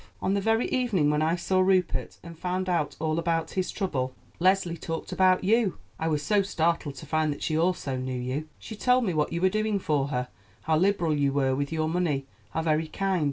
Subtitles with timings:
[0.19, 4.15] On the very evening when I saw Rupert, and found out all about his trouble,
[4.39, 5.77] Leslie talked about you.
[5.99, 8.47] I was so startled to find that she also knew you.
[8.57, 10.29] She told me what you were doing for her,
[10.63, 13.19] how liberal you were with your money, how very kind.